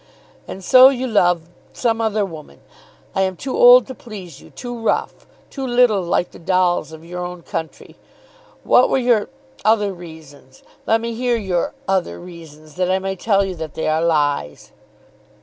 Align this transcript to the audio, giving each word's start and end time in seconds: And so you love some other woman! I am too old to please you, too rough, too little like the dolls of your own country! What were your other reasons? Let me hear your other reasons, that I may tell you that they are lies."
And 0.47 0.63
so 0.63 0.89
you 0.89 1.05
love 1.05 1.43
some 1.73 2.01
other 2.01 2.25
woman! 2.25 2.59
I 3.13 3.21
am 3.21 3.37
too 3.37 3.55
old 3.55 3.85
to 3.85 3.93
please 3.93 4.41
you, 4.41 4.49
too 4.49 4.75
rough, 4.79 5.27
too 5.51 5.67
little 5.67 6.01
like 6.01 6.31
the 6.31 6.39
dolls 6.39 6.91
of 6.91 7.05
your 7.05 7.23
own 7.23 7.43
country! 7.43 7.97
What 8.63 8.89
were 8.89 8.97
your 8.97 9.29
other 9.63 9.93
reasons? 9.93 10.63
Let 10.87 11.01
me 11.01 11.13
hear 11.13 11.37
your 11.37 11.75
other 11.87 12.19
reasons, 12.19 12.77
that 12.77 12.89
I 12.89 12.97
may 12.97 13.15
tell 13.15 13.45
you 13.45 13.53
that 13.57 13.75
they 13.75 13.87
are 13.87 14.01
lies." 14.01 14.71